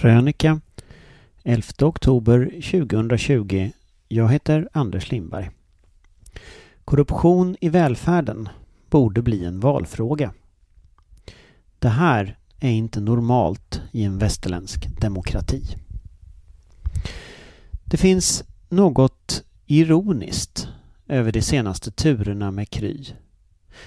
[0.00, 0.60] Krönika
[1.44, 3.70] 11 oktober 2020.
[4.08, 5.50] Jag heter Anders Lindberg.
[6.84, 8.48] Korruption i välfärden
[8.90, 10.32] borde bli en valfråga.
[11.78, 15.62] Det här är inte normalt i en västerländsk demokrati.
[17.84, 20.68] Det finns något ironiskt
[21.08, 23.04] över de senaste turerna med Kry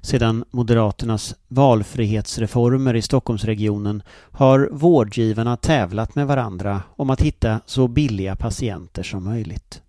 [0.00, 8.36] sedan Moderaternas valfrihetsreformer i Stockholmsregionen har vårdgivarna tävlat med varandra om att hitta så billiga
[8.36, 9.82] patienter som möjligt.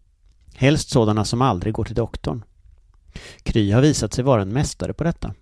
[0.55, 2.43] Helst sådana som aldrig går till doktorn.
[3.43, 5.33] Kry har visat sig vara en mästare på detta.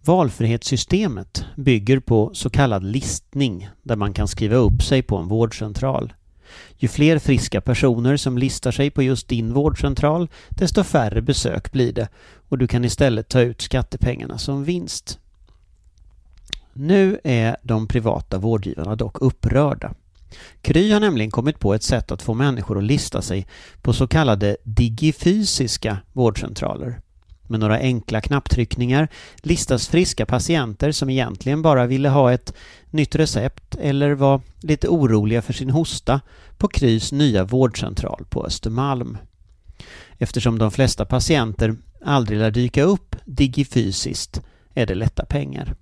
[0.00, 6.12] Valfrihetssystemet bygger på så kallad listning där man kan skriva upp sig på en vårdcentral.
[6.78, 11.92] Ju fler friska personer som listar sig på just din vårdcentral, desto färre besök blir
[11.92, 12.08] det
[12.48, 15.18] och du kan istället ta ut skattepengarna som vinst.
[16.72, 19.94] Nu är de privata vårdgivarna dock upprörda.
[20.62, 23.46] Kry har nämligen kommit på ett sätt att få människor att lista sig
[23.82, 27.00] på så kallade digifysiska vårdcentraler.
[27.52, 32.54] Med några enkla knapptryckningar listas friska patienter som egentligen bara ville ha ett
[32.90, 36.20] nytt recept eller var lite oroliga för sin hosta
[36.58, 39.18] på Krys nya vårdcentral på Östermalm.
[40.18, 44.40] Eftersom de flesta patienter aldrig lär dyka upp digifysiskt
[44.74, 45.74] är det lätta pengar.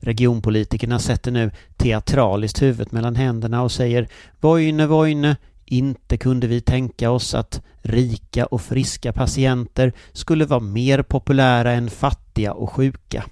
[0.00, 4.08] Regionpolitikerna sätter nu teatraliskt huvudet mellan händerna och säger
[4.40, 11.02] Vojne, Vojne, inte kunde vi tänka oss att rika och friska patienter skulle vara mer
[11.02, 13.24] populära än fattiga och sjuka.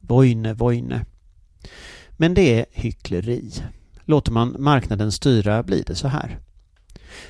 [0.00, 1.04] Vojne, Vojne.
[2.10, 3.52] Men det är hyckleri.
[4.04, 6.38] Låter man marknaden styra blir det så här.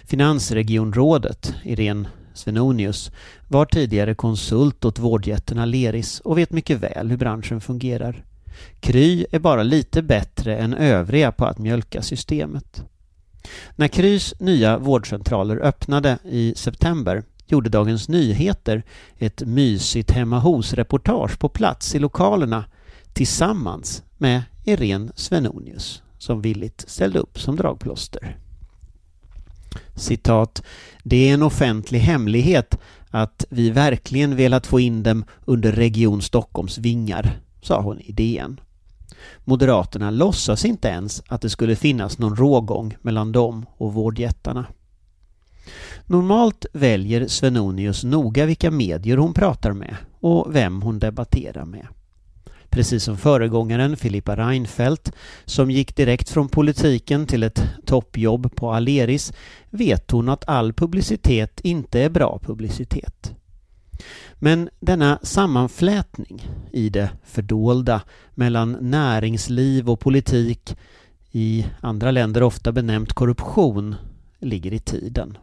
[0.05, 3.11] Finansregionrådet, Irene Svenonius,
[3.49, 8.25] var tidigare konsult åt vårdjätten Aleris och vet mycket väl hur branschen fungerar.
[8.81, 12.84] Kry är bara lite bättre än övriga på att mjölka systemet.
[13.77, 18.82] När Krys nya vårdcentraler öppnade i september gjorde Dagens Nyheter
[19.19, 22.65] ett mysigt hemma hos-reportage på plats i lokalerna
[23.12, 28.37] tillsammans med Irene Svenonius som villigt ställde upp som dragplåster.
[29.94, 30.62] Citat.
[31.03, 32.78] Det är en offentlig hemlighet
[33.10, 38.60] att vi verkligen velat få in dem under Region Stockholms vingar, sa hon i DN.
[39.44, 44.66] Moderaterna låtsas inte ens att det skulle finnas någon rågång mellan dem och vårdjättarna.
[46.06, 51.87] Normalt väljer Svenonius noga vilka medier hon pratar med och vem hon debatterar med.
[52.71, 55.12] Precis som föregångaren Filippa Reinfeldt
[55.44, 59.33] som gick direkt från politiken till ett toppjobb på Aleris
[59.71, 63.37] vet hon att all publicitet inte är bra publicitet.
[64.34, 68.03] Men denna sammanflätning i det fördolda
[68.34, 70.77] mellan näringsliv och politik,
[71.33, 73.95] i andra länder ofta benämnt korruption,
[74.39, 75.39] ligger i tiden.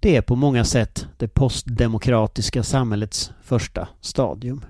[0.00, 4.64] Det är på många sätt det postdemokratiska samhällets första stadium.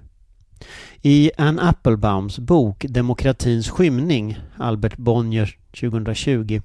[1.02, 6.60] I Ann Applebaums bok Demokratins skymning, Albert Bonnier 2020,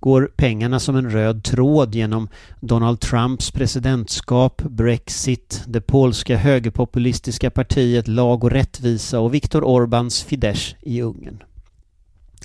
[0.00, 2.28] går pengarna som en röd tråd genom
[2.60, 10.74] Donald Trumps presidentskap, Brexit, det polska högerpopulistiska partiet Lag och rättvisa och Viktor Orbáns Fidesz
[10.80, 11.42] i Ungern.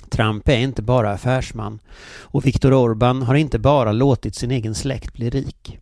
[0.08, 1.78] Trump är inte bara affärsman
[2.20, 5.78] och Viktor Orbán har inte bara låtit sin egen släkt bli rik.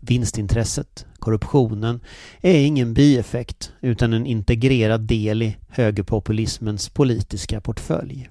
[0.00, 2.00] Vinstintresset, korruptionen,
[2.40, 8.28] är ingen bieffekt utan en integrerad del i högerpopulismens politiska portfölj.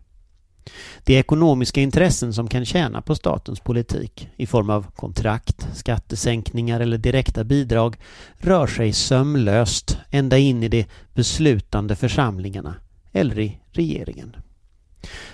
[1.03, 6.79] Det är ekonomiska intressen som kan tjäna på statens politik i form av kontrakt, skattesänkningar
[6.79, 7.95] eller direkta bidrag
[8.37, 12.75] rör sig sömlöst ända in i de beslutande församlingarna
[13.11, 14.35] eller i regeringen.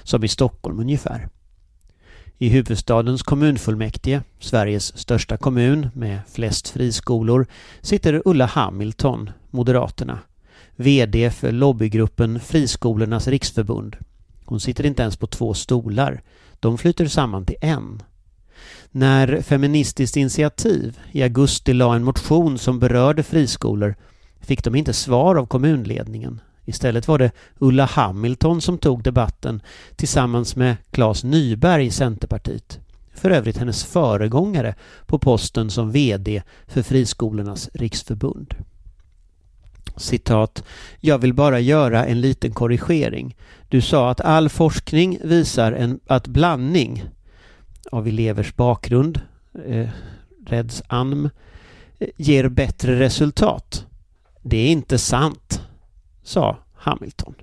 [0.03, 1.29] Som i Stockholm ungefär.
[2.37, 7.47] I huvudstadens kommunfullmäktige, Sveriges största kommun med flest friskolor,
[7.81, 10.19] sitter Ulla Hamilton, Moderaterna,
[10.75, 13.95] VD för lobbygruppen Friskolornas riksförbund.
[14.47, 16.21] Hon sitter inte ens på två stolar.
[16.59, 18.03] De flyter samman till en.
[18.91, 23.95] När Feministiskt initiativ i augusti la en motion som berörde friskolor
[24.39, 29.61] fick de inte svar av kommunledningen Istället var det Ulla Hamilton som tog debatten
[29.95, 32.79] tillsammans med Claes Nyberg i Centerpartiet.
[33.13, 38.53] För övrigt hennes föregångare på posten som VD för Friskolornas riksförbund.
[39.97, 40.63] Citat.
[40.99, 43.35] Jag vill bara göra en liten korrigering.
[43.69, 47.03] Du sa att all forskning visar en, att blandning
[47.91, 49.21] av elevers bakgrund,
[49.67, 49.89] eh,
[50.45, 51.29] Reds ANM,
[51.99, 53.85] eh, ger bättre resultat.
[54.43, 55.61] Det är inte sant
[56.27, 57.35] sa Hamilton.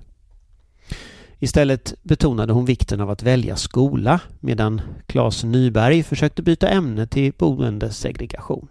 [1.39, 7.33] Istället betonade hon vikten av att välja skola medan Claes Nyberg försökte byta ämne till
[7.37, 8.67] boendesegregation.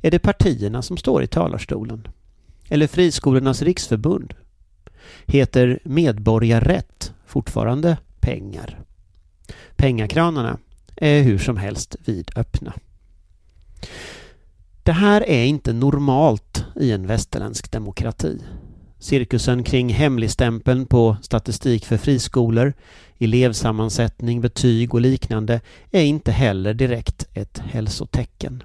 [0.00, 2.08] Är det partierna som står i talarstolen?
[2.68, 4.34] Eller Friskolornas riksförbund?
[5.26, 8.80] Heter medborgarrätt fortfarande pengar?
[9.76, 10.58] Pengakranarna
[10.96, 12.72] är hur som helst vidöppna.
[14.82, 18.38] Det här är inte normalt i en västerländsk demokrati.
[18.98, 22.72] Cirkusen kring hemligstämpeln på statistik för friskolor,
[23.18, 28.62] elevsammansättning, betyg och liknande är inte heller direkt ett hälsotecken.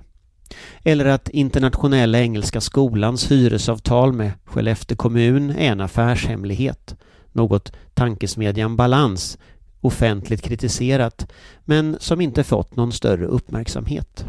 [0.83, 6.95] Eller att Internationella Engelska Skolans hyresavtal med Skellefteå kommun är en affärshemlighet.
[7.31, 9.37] Något tankesmedjan Balans
[9.81, 11.31] offentligt kritiserat
[11.65, 14.25] men som inte fått någon större uppmärksamhet.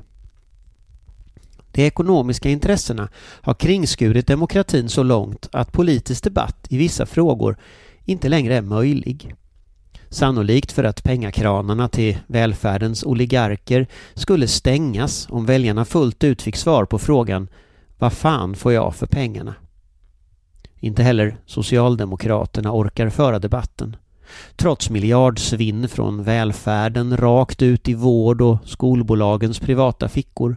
[1.72, 3.08] De ekonomiska intressena
[3.40, 7.56] har kringskurit demokratin så långt att politisk debatt i vissa frågor
[8.04, 9.34] inte längre är möjlig.
[10.12, 16.84] Sannolikt för att pengakranarna till välfärdens oligarker skulle stängas om väljarna fullt ut fick svar
[16.84, 17.48] på frågan
[17.98, 19.54] Vad fan får jag för pengarna?
[20.78, 23.96] Inte heller Socialdemokraterna orkar föra debatten.
[24.56, 30.56] Trots miljardsvinn från välfärden rakt ut i vård och skolbolagens privata fickor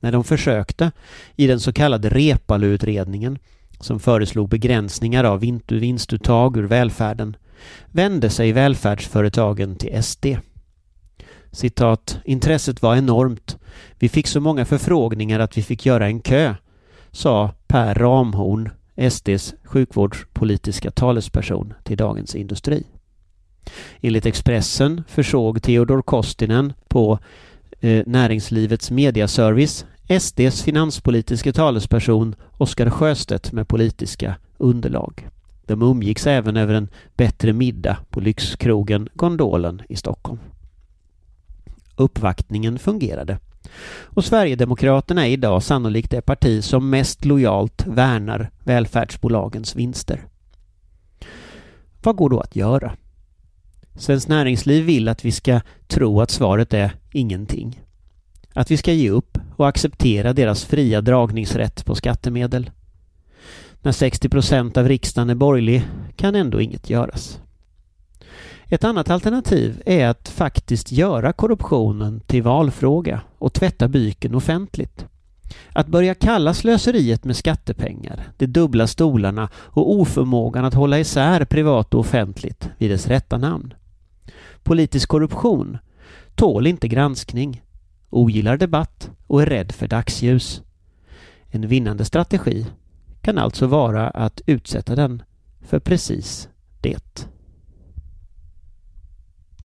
[0.00, 0.90] när de försökte
[1.36, 3.38] i den så kallade Reepalu-utredningen
[3.80, 7.36] som föreslog begränsningar av vinstuttag ur välfärden
[7.92, 10.26] vände sig välfärdsföretagen till SD.
[11.52, 13.58] Citat, intresset var enormt.
[13.98, 16.54] Vi fick så många förfrågningar att vi fick göra en kö,
[17.10, 18.70] sa Per Ramhorn,
[19.10, 22.84] SDs sjukvårdspolitiska talesperson till Dagens Industri.
[24.00, 27.18] Enligt Expressen försåg Theodor Kostinen på
[27.80, 29.86] eh, Näringslivets mediaservice
[30.20, 35.28] SDs finanspolitiska talesperson Oskar Sjöstedt med politiska underlag.
[35.68, 40.38] De umgicks även över en bättre middag på lyxkrogen Gondolen i Stockholm.
[41.96, 43.38] Uppvaktningen fungerade.
[44.02, 50.24] Och Sverigedemokraterna är idag sannolikt det parti som mest lojalt värnar välfärdsbolagens vinster.
[52.02, 52.92] Vad går då att göra?
[53.94, 57.82] Svenskt Näringsliv vill att vi ska tro att svaret är ingenting.
[58.52, 62.70] Att vi ska ge upp och acceptera deras fria dragningsrätt på skattemedel.
[63.88, 67.40] När 60 procent av riksdagen är borgerlig kan ändå inget göras.
[68.66, 75.06] Ett annat alternativ är att faktiskt göra korruptionen till valfråga och tvätta byken offentligt.
[75.72, 81.94] Att börja kalla slöseriet med skattepengar, de dubbla stolarna och oförmågan att hålla isär privat
[81.94, 83.74] och offentligt vid dess rätta namn.
[84.62, 85.78] Politisk korruption
[86.34, 87.62] tål inte granskning,
[88.10, 90.62] ogillar debatt och är rädd för dagsljus.
[91.50, 92.66] En vinnande strategi
[93.28, 95.22] kan alltså vara att utsätta den
[95.60, 96.48] för precis
[96.80, 97.28] det.